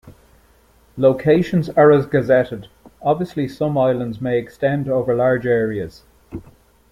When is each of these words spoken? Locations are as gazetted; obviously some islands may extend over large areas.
Locations 0.97 1.69
are 1.69 1.91
as 1.91 2.07
gazetted; 2.07 2.69
obviously 3.03 3.47
some 3.47 3.77
islands 3.77 4.19
may 4.19 4.39
extend 4.39 4.89
over 4.89 5.13
large 5.13 5.45
areas. 5.45 6.01